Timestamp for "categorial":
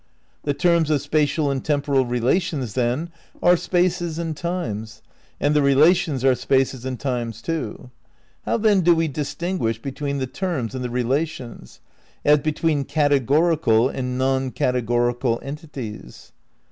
12.83-13.93, 14.49-15.37